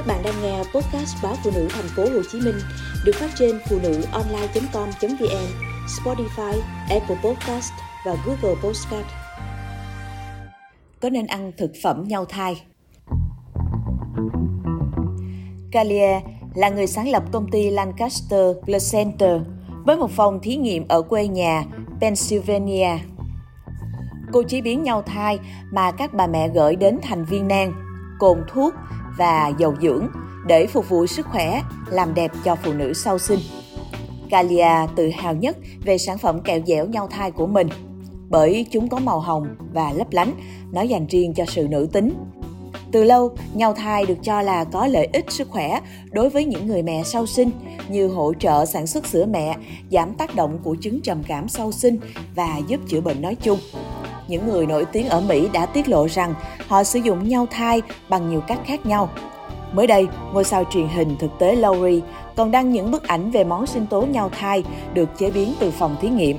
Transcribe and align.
Các 0.00 0.06
bạn 0.06 0.22
đang 0.24 0.42
nghe 0.42 0.58
podcast 0.58 1.16
báo 1.22 1.34
phụ 1.44 1.50
nữ 1.54 1.68
thành 1.70 1.88
phố 1.96 2.02
Hồ 2.02 2.22
Chí 2.32 2.40
Minh 2.40 2.54
được 3.04 3.12
phát 3.14 3.30
trên 3.38 3.58
phụ 3.68 3.78
nữ 3.82 4.02
online.com.vn, 4.12 5.46
Spotify, 5.86 6.60
Apple 6.90 7.16
Podcast 7.24 7.72
và 8.06 8.16
Google 8.26 8.60
Podcast. 8.62 9.06
Có 11.00 11.10
nên 11.10 11.26
ăn 11.26 11.52
thực 11.58 11.70
phẩm 11.82 12.04
nhau 12.08 12.24
thai? 12.24 12.62
Gallier 15.72 16.22
là 16.54 16.68
người 16.68 16.86
sáng 16.86 17.08
lập 17.08 17.22
công 17.32 17.50
ty 17.50 17.70
Lancaster 17.70 18.56
Placenter 18.64 19.40
với 19.84 19.96
một 19.96 20.10
phòng 20.10 20.40
thí 20.42 20.56
nghiệm 20.56 20.88
ở 20.88 21.02
quê 21.02 21.26
nhà 21.26 21.64
Pennsylvania. 22.00 22.90
Cô 24.32 24.42
chế 24.42 24.60
biến 24.60 24.82
nhau 24.82 25.02
thai 25.02 25.38
mà 25.72 25.90
các 25.90 26.14
bà 26.14 26.26
mẹ 26.26 26.48
gửi 26.48 26.76
đến 26.76 26.98
thành 27.02 27.24
viên 27.24 27.48
nang, 27.48 27.89
cồn 28.20 28.38
thuốc 28.48 28.74
và 29.18 29.52
dầu 29.58 29.74
dưỡng 29.82 30.08
để 30.46 30.66
phục 30.66 30.88
vụ 30.88 31.06
sức 31.06 31.26
khỏe, 31.26 31.62
làm 31.86 32.14
đẹp 32.14 32.30
cho 32.44 32.56
phụ 32.56 32.72
nữ 32.72 32.92
sau 32.92 33.18
sinh. 33.18 33.38
Galia 34.30 34.86
tự 34.96 35.10
hào 35.10 35.34
nhất 35.34 35.56
về 35.84 35.98
sản 35.98 36.18
phẩm 36.18 36.40
kẹo 36.40 36.60
dẻo 36.66 36.86
nhau 36.86 37.08
thai 37.10 37.30
của 37.30 37.46
mình 37.46 37.68
bởi 38.28 38.66
chúng 38.70 38.88
có 38.88 38.98
màu 38.98 39.20
hồng 39.20 39.56
và 39.72 39.92
lấp 39.92 40.06
lánh, 40.10 40.32
nó 40.72 40.82
dành 40.82 41.06
riêng 41.06 41.34
cho 41.34 41.44
sự 41.46 41.68
nữ 41.70 41.88
tính. 41.92 42.14
Từ 42.92 43.04
lâu, 43.04 43.30
nhau 43.54 43.74
thai 43.74 44.06
được 44.06 44.18
cho 44.22 44.42
là 44.42 44.64
có 44.64 44.86
lợi 44.86 45.08
ích 45.12 45.30
sức 45.30 45.48
khỏe 45.50 45.80
đối 46.10 46.28
với 46.30 46.44
những 46.44 46.66
người 46.66 46.82
mẹ 46.82 47.02
sau 47.04 47.26
sinh 47.26 47.50
như 47.88 48.08
hỗ 48.08 48.32
trợ 48.34 48.64
sản 48.64 48.86
xuất 48.86 49.06
sữa 49.06 49.26
mẹ, 49.26 49.56
giảm 49.90 50.14
tác 50.14 50.34
động 50.34 50.58
của 50.64 50.76
chứng 50.80 51.00
trầm 51.00 51.22
cảm 51.26 51.48
sau 51.48 51.72
sinh 51.72 51.98
và 52.34 52.60
giúp 52.66 52.80
chữa 52.88 53.00
bệnh 53.00 53.22
nói 53.22 53.34
chung 53.34 53.58
những 54.30 54.48
người 54.48 54.66
nổi 54.66 54.84
tiếng 54.84 55.08
ở 55.08 55.20
Mỹ 55.20 55.48
đã 55.52 55.66
tiết 55.66 55.88
lộ 55.88 56.06
rằng 56.08 56.34
họ 56.68 56.84
sử 56.84 56.98
dụng 56.98 57.28
nhau 57.28 57.46
thai 57.50 57.82
bằng 58.08 58.30
nhiều 58.30 58.40
cách 58.40 58.58
khác 58.64 58.86
nhau. 58.86 59.08
Mới 59.72 59.86
đây, 59.86 60.06
ngôi 60.32 60.44
sao 60.44 60.64
truyền 60.72 60.88
hình 60.88 61.16
thực 61.18 61.30
tế 61.38 61.56
Lowry 61.56 62.00
còn 62.36 62.50
đăng 62.50 62.70
những 62.70 62.90
bức 62.90 63.08
ảnh 63.08 63.30
về 63.30 63.44
món 63.44 63.66
sinh 63.66 63.86
tố 63.86 64.02
nhau 64.02 64.30
thai 64.38 64.64
được 64.94 65.08
chế 65.18 65.30
biến 65.30 65.54
từ 65.58 65.70
phòng 65.70 65.96
thí 66.00 66.08
nghiệm. 66.08 66.36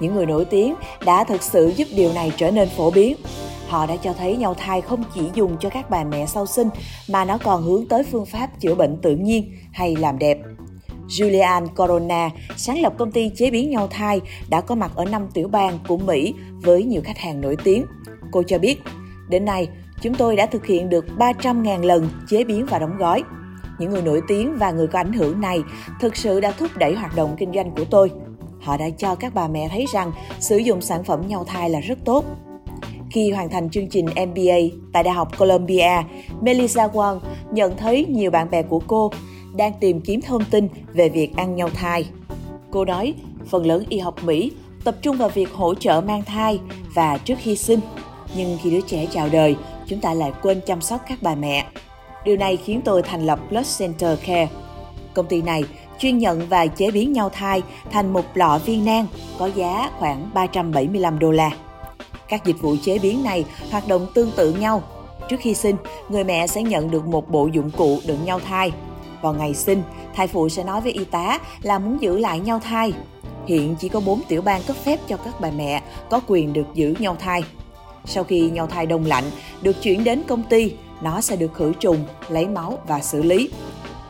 Những 0.00 0.14
người 0.14 0.26
nổi 0.26 0.44
tiếng 0.44 0.74
đã 1.04 1.24
thực 1.24 1.42
sự 1.42 1.72
giúp 1.76 1.88
điều 1.96 2.12
này 2.12 2.32
trở 2.36 2.50
nên 2.50 2.68
phổ 2.68 2.90
biến. 2.90 3.16
Họ 3.68 3.86
đã 3.86 3.96
cho 3.96 4.12
thấy 4.12 4.36
nhau 4.36 4.54
thai 4.54 4.80
không 4.80 5.04
chỉ 5.14 5.20
dùng 5.34 5.56
cho 5.60 5.70
các 5.70 5.90
bà 5.90 6.04
mẹ 6.04 6.26
sau 6.26 6.46
sinh 6.46 6.68
mà 7.08 7.24
nó 7.24 7.38
còn 7.38 7.62
hướng 7.62 7.86
tới 7.86 8.02
phương 8.02 8.26
pháp 8.26 8.60
chữa 8.60 8.74
bệnh 8.74 8.96
tự 9.02 9.16
nhiên 9.16 9.52
hay 9.72 9.96
làm 9.96 10.18
đẹp. 10.18 10.38
Julian 11.08 11.66
Corona, 11.66 12.30
sáng 12.56 12.80
lập 12.80 12.94
công 12.98 13.12
ty 13.12 13.30
chế 13.36 13.50
biến 13.50 13.70
nhau 13.70 13.88
thai, 13.90 14.20
đã 14.50 14.60
có 14.60 14.74
mặt 14.74 14.92
ở 14.94 15.04
năm 15.04 15.28
tiểu 15.34 15.48
bang 15.48 15.78
của 15.88 15.96
Mỹ 15.96 16.34
với 16.62 16.84
nhiều 16.84 17.02
khách 17.04 17.18
hàng 17.18 17.40
nổi 17.40 17.56
tiếng. 17.64 17.84
Cô 18.32 18.42
cho 18.42 18.58
biết, 18.58 18.82
đến 19.28 19.44
nay, 19.44 19.68
chúng 20.00 20.14
tôi 20.14 20.36
đã 20.36 20.46
thực 20.46 20.66
hiện 20.66 20.90
được 20.90 21.04
300.000 21.18 21.82
lần 21.82 22.08
chế 22.28 22.44
biến 22.44 22.66
và 22.66 22.78
đóng 22.78 22.96
gói. 22.98 23.22
Những 23.78 23.90
người 23.90 24.02
nổi 24.02 24.20
tiếng 24.28 24.56
và 24.58 24.70
người 24.70 24.86
có 24.86 24.98
ảnh 24.98 25.12
hưởng 25.12 25.40
này 25.40 25.62
thực 26.00 26.16
sự 26.16 26.40
đã 26.40 26.50
thúc 26.50 26.70
đẩy 26.76 26.94
hoạt 26.94 27.16
động 27.16 27.36
kinh 27.38 27.52
doanh 27.54 27.70
của 27.70 27.84
tôi. 27.84 28.10
Họ 28.60 28.76
đã 28.76 28.90
cho 28.98 29.14
các 29.14 29.34
bà 29.34 29.48
mẹ 29.48 29.68
thấy 29.68 29.86
rằng 29.92 30.12
sử 30.40 30.56
dụng 30.56 30.80
sản 30.80 31.04
phẩm 31.04 31.28
nhau 31.28 31.44
thai 31.44 31.70
là 31.70 31.80
rất 31.80 31.98
tốt. 32.04 32.24
Khi 33.10 33.30
hoàn 33.30 33.50
thành 33.50 33.70
chương 33.70 33.88
trình 33.88 34.06
MBA 34.06 34.58
tại 34.92 35.02
Đại 35.02 35.14
học 35.14 35.38
Columbia, 35.38 36.02
Melissa 36.40 36.86
Wang 36.86 37.20
nhận 37.50 37.76
thấy 37.76 38.06
nhiều 38.08 38.30
bạn 38.30 38.50
bè 38.50 38.62
của 38.62 38.80
cô 38.86 39.10
đang 39.56 39.72
tìm 39.80 40.00
kiếm 40.00 40.20
thông 40.20 40.44
tin 40.44 40.68
về 40.92 41.08
việc 41.08 41.36
ăn 41.36 41.56
nhau 41.56 41.68
thai. 41.74 42.06
Cô 42.70 42.84
nói, 42.84 43.14
phần 43.46 43.66
lớn 43.66 43.84
y 43.88 43.98
học 43.98 44.24
Mỹ 44.24 44.52
tập 44.84 44.94
trung 45.02 45.16
vào 45.16 45.28
việc 45.28 45.52
hỗ 45.52 45.74
trợ 45.74 46.00
mang 46.06 46.22
thai 46.24 46.60
và 46.94 47.18
trước 47.18 47.34
khi 47.38 47.56
sinh. 47.56 47.80
Nhưng 48.36 48.58
khi 48.62 48.70
đứa 48.70 48.80
trẻ 48.80 49.06
chào 49.12 49.28
đời, 49.28 49.56
chúng 49.86 50.00
ta 50.00 50.14
lại 50.14 50.32
quên 50.42 50.60
chăm 50.66 50.80
sóc 50.80 51.00
các 51.08 51.18
bà 51.22 51.34
mẹ. 51.34 51.66
Điều 52.24 52.36
này 52.36 52.56
khiến 52.56 52.80
tôi 52.84 53.02
thành 53.02 53.26
lập 53.26 53.40
Blood 53.50 53.78
Center 53.78 54.18
Care. 54.20 54.48
Công 55.14 55.26
ty 55.26 55.42
này 55.42 55.64
chuyên 55.98 56.18
nhận 56.18 56.48
và 56.48 56.66
chế 56.66 56.90
biến 56.90 57.12
nhau 57.12 57.30
thai 57.32 57.62
thành 57.90 58.12
một 58.12 58.24
lọ 58.34 58.60
viên 58.66 58.84
nang 58.84 59.06
có 59.38 59.46
giá 59.46 59.90
khoảng 59.98 60.30
375 60.34 61.18
đô 61.18 61.30
la. 61.30 61.50
Các 62.28 62.44
dịch 62.44 62.62
vụ 62.62 62.76
chế 62.82 62.98
biến 62.98 63.22
này 63.22 63.44
hoạt 63.70 63.88
động 63.88 64.06
tương 64.14 64.30
tự 64.36 64.52
nhau. 64.52 64.82
Trước 65.28 65.36
khi 65.40 65.54
sinh, 65.54 65.76
người 66.08 66.24
mẹ 66.24 66.46
sẽ 66.46 66.62
nhận 66.62 66.90
được 66.90 67.06
một 67.06 67.30
bộ 67.30 67.46
dụng 67.46 67.70
cụ 67.70 67.98
đựng 68.06 68.24
nhau 68.24 68.40
thai 68.40 68.72
vào 69.24 69.34
ngày 69.34 69.54
sinh, 69.54 69.82
thai 70.14 70.26
phụ 70.26 70.48
sẽ 70.48 70.64
nói 70.64 70.80
với 70.80 70.92
y 70.92 71.04
tá 71.04 71.38
là 71.62 71.78
muốn 71.78 72.02
giữ 72.02 72.18
lại 72.18 72.40
nhau 72.40 72.60
thai. 72.60 72.92
Hiện 73.46 73.76
chỉ 73.78 73.88
có 73.88 74.00
4 74.00 74.20
tiểu 74.28 74.42
bang 74.42 74.62
cấp 74.66 74.76
phép 74.76 75.00
cho 75.08 75.16
các 75.16 75.40
bà 75.40 75.50
mẹ 75.50 75.82
có 76.10 76.20
quyền 76.26 76.52
được 76.52 76.66
giữ 76.74 76.94
nhau 76.98 77.16
thai. 77.18 77.42
Sau 78.04 78.24
khi 78.24 78.50
nhau 78.50 78.66
thai 78.66 78.86
đông 78.86 79.04
lạnh 79.04 79.24
được 79.62 79.82
chuyển 79.82 80.04
đến 80.04 80.22
công 80.28 80.42
ty, 80.42 80.72
nó 81.02 81.20
sẽ 81.20 81.36
được 81.36 81.54
khử 81.54 81.72
trùng, 81.80 81.98
lấy 82.28 82.48
máu 82.48 82.78
và 82.86 83.00
xử 83.00 83.22
lý. 83.22 83.50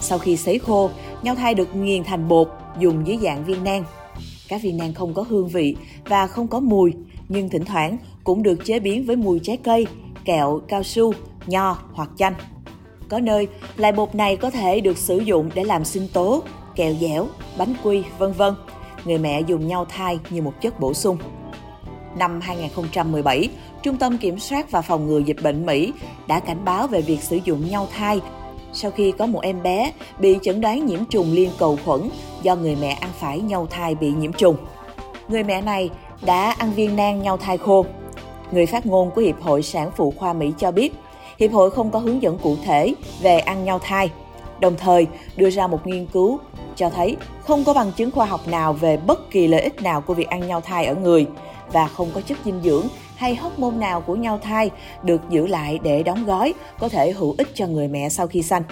Sau 0.00 0.18
khi 0.18 0.36
sấy 0.36 0.58
khô, 0.58 0.90
nhau 1.22 1.34
thai 1.34 1.54
được 1.54 1.76
nghiền 1.76 2.04
thành 2.04 2.28
bột 2.28 2.48
dùng 2.78 3.06
dưới 3.06 3.18
dạng 3.22 3.44
viên 3.44 3.64
nang. 3.64 3.84
Các 4.48 4.62
viên 4.62 4.76
nang 4.76 4.94
không 4.94 5.14
có 5.14 5.24
hương 5.28 5.48
vị 5.48 5.76
và 6.04 6.26
không 6.26 6.48
có 6.48 6.60
mùi, 6.60 6.92
nhưng 7.28 7.48
thỉnh 7.48 7.64
thoảng 7.64 7.96
cũng 8.24 8.42
được 8.42 8.64
chế 8.64 8.80
biến 8.80 9.06
với 9.06 9.16
mùi 9.16 9.40
trái 9.42 9.56
cây, 9.56 9.86
kẹo, 10.24 10.60
cao 10.68 10.82
su, 10.82 11.12
nho 11.46 11.78
hoặc 11.92 12.10
chanh. 12.16 12.34
Có 13.10 13.20
nơi, 13.20 13.48
loại 13.76 13.92
bột 13.92 14.14
này 14.14 14.36
có 14.36 14.50
thể 14.50 14.80
được 14.80 14.98
sử 14.98 15.18
dụng 15.18 15.50
để 15.54 15.64
làm 15.64 15.84
sinh 15.84 16.08
tố, 16.12 16.42
kẹo 16.76 16.94
dẻo, 17.00 17.26
bánh 17.58 17.74
quy, 17.82 18.02
vân 18.18 18.32
vân. 18.32 18.54
Người 19.04 19.18
mẹ 19.18 19.40
dùng 19.40 19.68
nhau 19.68 19.86
thai 19.88 20.18
như 20.30 20.42
một 20.42 20.52
chất 20.60 20.80
bổ 20.80 20.94
sung. 20.94 21.18
Năm 22.18 22.40
2017, 22.40 23.48
Trung 23.82 23.96
tâm 23.96 24.18
Kiểm 24.18 24.38
soát 24.38 24.70
và 24.70 24.82
Phòng 24.82 25.06
ngừa 25.06 25.18
Dịch 25.18 25.42
bệnh 25.42 25.66
Mỹ 25.66 25.92
đã 26.26 26.40
cảnh 26.40 26.64
báo 26.64 26.86
về 26.86 27.00
việc 27.00 27.22
sử 27.22 27.38
dụng 27.44 27.70
nhau 27.70 27.88
thai 27.96 28.20
sau 28.72 28.90
khi 28.90 29.12
có 29.12 29.26
một 29.26 29.40
em 29.42 29.62
bé 29.62 29.92
bị 30.18 30.38
chẩn 30.42 30.60
đoán 30.60 30.86
nhiễm 30.86 31.04
trùng 31.04 31.32
liên 31.32 31.50
cầu 31.58 31.78
khuẩn 31.84 32.00
do 32.42 32.56
người 32.56 32.76
mẹ 32.80 32.90
ăn 32.90 33.10
phải 33.18 33.40
nhau 33.40 33.66
thai 33.70 33.94
bị 33.94 34.12
nhiễm 34.12 34.32
trùng. 34.32 34.56
Người 35.28 35.42
mẹ 35.42 35.60
này 35.60 35.90
đã 36.26 36.54
ăn 36.58 36.72
viên 36.72 36.96
nang 36.96 37.22
nhau 37.22 37.36
thai 37.36 37.58
khô. 37.58 37.84
Người 38.52 38.66
phát 38.66 38.86
ngôn 38.86 39.10
của 39.10 39.20
Hiệp 39.20 39.40
hội 39.40 39.62
Sản 39.62 39.90
phụ 39.96 40.12
khoa 40.16 40.32
Mỹ 40.32 40.52
cho 40.58 40.70
biết, 40.70 40.92
Hiệp 41.40 41.52
hội 41.52 41.70
không 41.70 41.90
có 41.90 41.98
hướng 41.98 42.22
dẫn 42.22 42.38
cụ 42.38 42.56
thể 42.64 42.94
về 43.22 43.38
ăn 43.38 43.64
nhau 43.64 43.78
thai, 43.78 44.10
đồng 44.60 44.76
thời 44.76 45.06
đưa 45.36 45.50
ra 45.50 45.66
một 45.66 45.86
nghiên 45.86 46.06
cứu 46.06 46.38
cho 46.76 46.90
thấy 46.90 47.16
không 47.40 47.64
có 47.64 47.74
bằng 47.74 47.92
chứng 47.96 48.10
khoa 48.10 48.26
học 48.26 48.48
nào 48.48 48.72
về 48.72 48.96
bất 48.96 49.30
kỳ 49.30 49.46
lợi 49.46 49.60
ích 49.60 49.82
nào 49.82 50.00
của 50.00 50.14
việc 50.14 50.28
ăn 50.28 50.48
nhau 50.48 50.60
thai 50.60 50.86
ở 50.86 50.94
người 50.94 51.26
và 51.72 51.88
không 51.88 52.08
có 52.14 52.20
chất 52.20 52.38
dinh 52.44 52.60
dưỡng 52.64 52.86
hay 53.16 53.34
hóc 53.34 53.58
môn 53.58 53.80
nào 53.80 54.00
của 54.00 54.16
nhau 54.16 54.38
thai 54.42 54.70
được 55.02 55.20
giữ 55.30 55.46
lại 55.46 55.78
để 55.82 56.02
đóng 56.02 56.26
gói 56.26 56.54
có 56.78 56.88
thể 56.88 57.12
hữu 57.12 57.34
ích 57.38 57.48
cho 57.54 57.66
người 57.66 57.88
mẹ 57.88 58.08
sau 58.08 58.26
khi 58.26 58.42
sanh. 58.42 58.62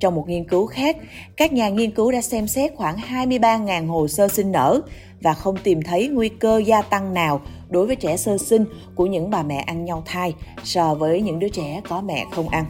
Trong 0.00 0.14
một 0.14 0.28
nghiên 0.28 0.48
cứu 0.48 0.66
khác, 0.66 0.96
các 1.36 1.52
nhà 1.52 1.68
nghiên 1.68 1.90
cứu 1.90 2.10
đã 2.10 2.20
xem 2.20 2.46
xét 2.46 2.72
khoảng 2.76 2.96
23.000 2.96 3.86
hồ 3.86 4.08
sơ 4.08 4.28
sinh 4.28 4.52
nở 4.52 4.80
và 5.20 5.34
không 5.34 5.56
tìm 5.56 5.82
thấy 5.82 6.08
nguy 6.08 6.28
cơ 6.28 6.62
gia 6.66 6.82
tăng 6.82 7.14
nào 7.14 7.40
đối 7.68 7.86
với 7.86 7.96
trẻ 7.96 8.16
sơ 8.16 8.38
sinh 8.38 8.64
của 8.94 9.06
những 9.06 9.30
bà 9.30 9.42
mẹ 9.42 9.56
ăn 9.56 9.84
nhau 9.84 10.02
thai 10.06 10.34
so 10.64 10.94
với 10.94 11.22
những 11.22 11.38
đứa 11.38 11.48
trẻ 11.48 11.80
có 11.88 12.00
mẹ 12.00 12.24
không 12.30 12.48
ăn. 12.48 12.64